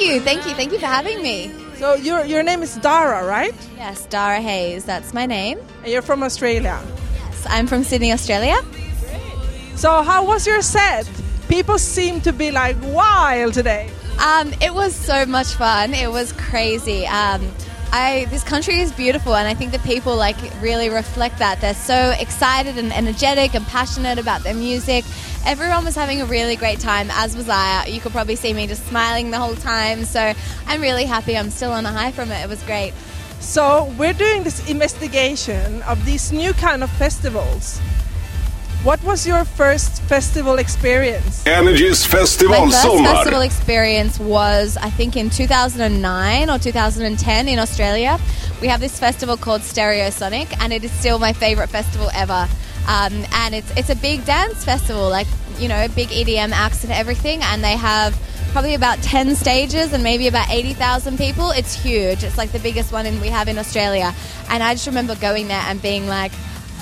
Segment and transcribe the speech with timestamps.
[0.00, 1.52] you, thank you, thank you for having me.
[1.76, 3.54] So your your name is Dara, right?
[3.76, 5.58] Yes, Dara Hayes, that's my name.
[5.82, 6.80] And you're from Australia.
[7.14, 8.56] Yes, I'm from Sydney, Australia.
[9.74, 11.08] So how was your set?
[11.48, 13.90] People seem to be like wild today.
[14.18, 15.92] Um, it was so much fun.
[15.92, 17.06] It was crazy.
[17.06, 17.46] Um,
[17.92, 21.60] I, this country is beautiful, and I think the people like really reflect that.
[21.60, 25.04] They're so excited and energetic and passionate about their music.
[25.46, 27.86] Everyone was having a really great time, as was I.
[27.86, 30.04] You could probably see me just smiling the whole time.
[30.04, 30.32] So
[30.66, 31.38] I'm really happy.
[31.38, 32.42] I'm still on a high from it.
[32.42, 32.92] It was great.
[33.38, 37.78] So we're doing this investigation of these new kind of festivals.
[38.82, 41.44] What was your first festival experience?
[41.44, 43.08] Energys Festival My first Sommar.
[43.08, 48.18] festival experience was, I think, in 2009 or 2010 in Australia.
[48.60, 52.48] We have this festival called Stereosonic, and it is still my favorite festival ever.
[52.86, 55.26] Um, and it's it's a big dance festival, like
[55.58, 57.42] you know, big EDM acts and everything.
[57.42, 58.18] And they have
[58.52, 61.50] probably about 10 stages and maybe about 80,000 people.
[61.50, 62.24] It's huge.
[62.24, 64.14] It's like the biggest one in, we have in Australia.
[64.48, 66.32] And I just remember going there and being like,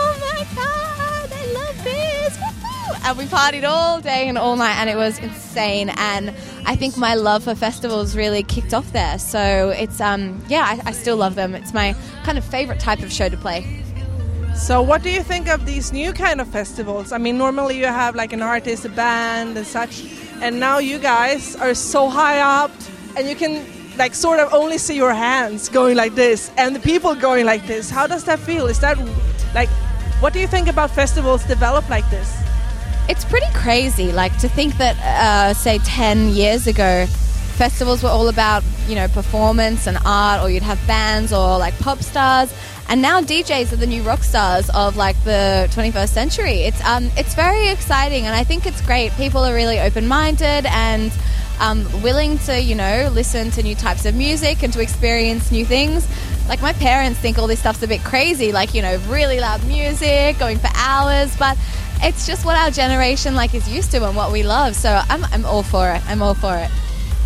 [0.00, 2.38] oh my god, I love this.
[2.38, 5.90] Woo-hoo!" And we partied all day and all night, and it was insane.
[5.96, 6.30] And
[6.64, 9.18] I think my love for festivals really kicked off there.
[9.18, 11.54] So it's, um, yeah, I, I still love them.
[11.54, 13.84] It's my kind of favorite type of show to play.
[14.58, 17.12] So what do you think of these new kind of festivals?
[17.12, 20.04] I mean, normally you have like an artist, a band, and such,
[20.42, 22.70] and now you guys are so high up,
[23.16, 23.64] and you can
[23.96, 27.66] like sort of only see your hands going like this, and the people going like
[27.66, 27.88] this.
[27.88, 28.66] How does that feel?
[28.66, 28.98] Is that
[29.54, 29.70] like,
[30.20, 32.36] what do you think about festivals develop like this?
[33.08, 37.06] It's pretty crazy, like to think that, uh, say, 10 years ago,
[37.58, 41.76] festivals were all about, you know, performance and art, or you'd have bands or like
[41.80, 42.54] pop stars.
[42.88, 46.58] And now DJs are the new rock stars of like the 21st century.
[46.60, 49.10] It's um, it's very exciting, and I think it's great.
[49.12, 51.12] People are really open-minded and
[51.58, 55.66] um, willing to, you know, listen to new types of music and to experience new
[55.66, 56.06] things.
[56.48, 59.66] Like my parents think all this stuff's a bit crazy, like you know, really loud
[59.66, 61.58] music, going for hours, but
[62.00, 64.76] it's just what our generation like is used to and what we love.
[64.76, 66.00] So I'm, I'm all for it.
[66.08, 66.70] I'm all for it.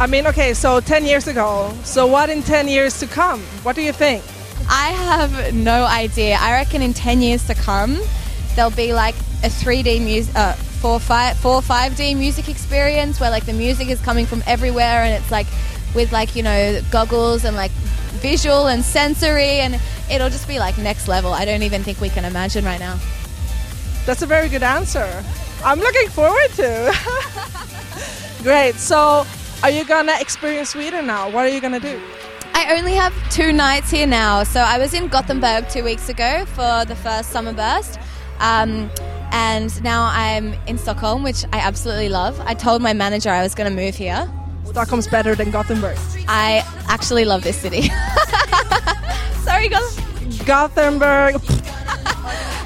[0.00, 1.70] I mean, okay, so 10 years ago.
[1.84, 3.42] So what in 10 years to come?
[3.64, 4.24] What do you think?
[4.66, 6.38] I have no idea.
[6.40, 8.00] I reckon in 10 years to come,
[8.56, 13.44] there'll be like a 3D music, uh, 4 5 4 5D music experience where like
[13.44, 15.46] the music is coming from everywhere and it's like
[15.94, 17.72] with like, you know, goggles and like
[18.22, 19.78] visual and sensory and
[20.10, 21.34] it'll just be like next level.
[21.34, 22.98] I don't even think we can imagine right now.
[24.06, 25.22] That's a very good answer.
[25.62, 26.96] I'm looking forward to.
[28.42, 28.76] Great.
[28.76, 29.26] So,
[29.62, 31.30] are you gonna experience Sweden now?
[31.30, 32.00] What are you gonna do?
[32.54, 34.42] I only have two nights here now.
[34.42, 37.98] So I was in Gothenburg two weeks ago for the first Summerburst.
[38.38, 38.90] Um,
[39.32, 42.40] and now I'm in Stockholm, which I absolutely love.
[42.40, 44.30] I told my manager I was going to move here.
[44.64, 45.96] Stockholm's better than Gothenburg.
[46.28, 47.82] I actually love this city.
[49.44, 51.36] Sorry, Goth- Gothenburg.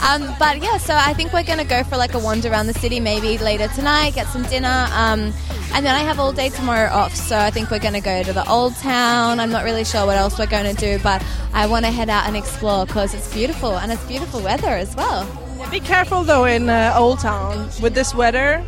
[0.00, 2.66] Um, but yeah, so I think we're going to go for like a wander around
[2.66, 4.86] the city maybe later tonight, get some dinner.
[4.92, 5.32] Um,
[5.74, 8.22] and then I have all day tomorrow off, so I think we're going to go
[8.22, 9.38] to the old town.
[9.40, 11.22] I'm not really sure what else we're going to do, but
[11.52, 14.94] I want to head out and explore because it's beautiful and it's beautiful weather as
[14.96, 15.26] well.
[15.70, 18.64] Be careful though in uh, Old Town with this weather.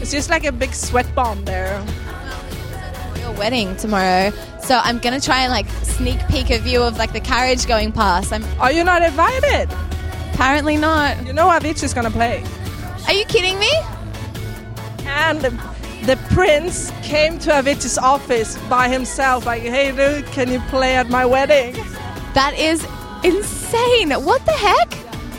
[0.00, 1.84] It's just like a big sweat bomb there.
[3.18, 4.30] Your wedding tomorrow,
[4.60, 7.66] so I'm going to try and like sneak peek a view of like the carriage
[7.66, 8.32] going past.
[8.32, 9.68] I'm Are you not invited?
[10.42, 11.24] Apparently not.
[11.24, 12.42] You know Avicii is gonna play.
[13.06, 13.70] Are you kidding me?
[15.06, 15.40] And
[16.02, 21.08] the prince came to Avicii's office by himself, like, hey dude, can you play at
[21.08, 21.74] my wedding?
[22.34, 22.84] That is
[23.22, 24.10] insane.
[24.10, 24.90] What the heck?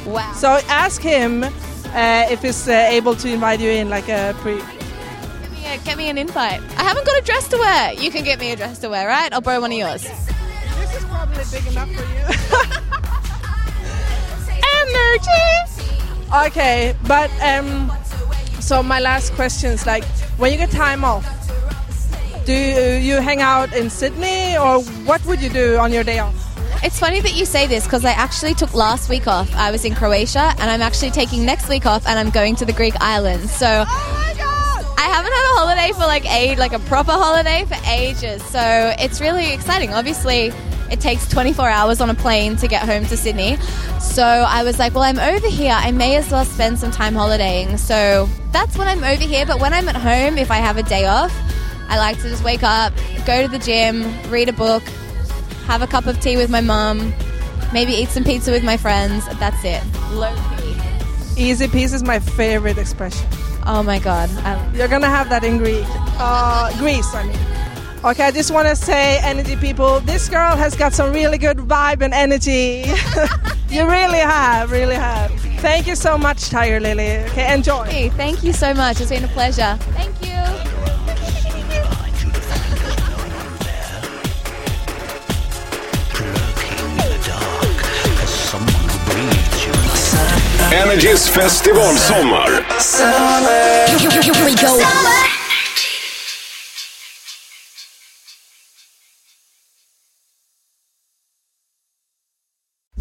[0.06, 0.32] Wow.
[0.36, 4.56] So ask him uh, if he's uh, able to invite you in, like a pre.
[4.56, 6.62] Get me, a, get me an invite.
[6.78, 7.94] I haven't got a dress to wear.
[7.94, 9.34] You can get me a dress to wear, right?
[9.34, 10.04] I'll borrow one of yours.
[10.04, 13.00] This is probably big enough for you.
[16.48, 17.92] Okay, but um,
[18.60, 20.04] so my last question is like,
[20.38, 21.26] when you get time off,
[22.46, 26.36] do you hang out in Sydney or what would you do on your day off?
[26.84, 29.54] It's funny that you say this because I actually took last week off.
[29.56, 32.66] I was in Croatia and I'm actually taking next week off and I'm going to
[32.66, 33.52] the Greek islands.
[33.52, 38.44] So I haven't had a holiday for like a like a proper holiday for ages.
[38.44, 39.94] So it's really exciting.
[39.94, 40.52] Obviously,
[40.94, 43.58] it takes 24 hours on a plane to get home to Sydney.
[44.00, 45.74] So I was like, well, I'm over here.
[45.76, 47.78] I may as well spend some time holidaying.
[47.78, 49.44] So that's when I'm over here.
[49.44, 51.36] But when I'm at home, if I have a day off,
[51.90, 52.94] I like to just wake up,
[53.26, 54.84] go to the gym, read a book,
[55.66, 57.12] have a cup of tea with my mum,
[57.74, 59.26] maybe eat some pizza with my friends.
[59.40, 59.82] That's it.
[60.12, 60.76] Low key.
[61.50, 63.28] Easy peasy is my favorite expression.
[63.66, 64.30] Oh my god.
[64.46, 65.86] I, You're gonna have that in Greek.
[66.20, 67.53] Uh, Greece, I mean.
[68.06, 71.56] Okay, I just want to say, energy people, this girl has got some really good
[71.56, 72.84] vibe and energy.
[73.70, 75.32] you really have, really have.
[75.62, 77.20] Thank you so much, Tiger Lily.
[77.30, 77.86] Okay, enjoy.
[77.86, 79.00] Hey, thank you so much.
[79.00, 79.78] It's been a pleasure.
[79.96, 80.34] Thank you.
[90.74, 92.64] Energys festivalsommar.